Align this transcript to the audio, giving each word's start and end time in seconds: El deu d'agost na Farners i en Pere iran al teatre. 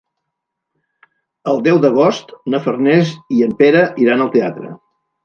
El 1.51 1.61
deu 1.67 1.77
d'agost 1.83 2.33
na 2.53 2.61
Farners 2.63 3.13
i 3.37 3.45
en 3.49 3.53
Pere 3.61 3.85
iran 4.07 4.25
al 4.27 4.33
teatre. 4.39 4.73